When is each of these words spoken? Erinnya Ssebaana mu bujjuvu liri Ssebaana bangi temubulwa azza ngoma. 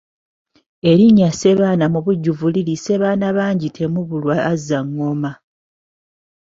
Erinnya 0.89 1.29
Ssebaana 1.33 1.85
mu 1.93 1.99
bujjuvu 2.05 2.45
liri 2.53 2.75
Ssebaana 2.77 3.27
bangi 3.37 3.67
temubulwa 3.77 4.35
azza 4.51 4.79
ngoma. 4.91 5.31